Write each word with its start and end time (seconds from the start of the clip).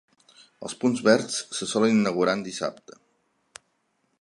Els 0.67 0.73
punts 0.83 1.03
verds 1.07 1.37
se 1.57 1.67
solen 1.73 1.99
inaugurar 1.99 2.35
en 2.39 2.43
dissabte. 2.49 2.99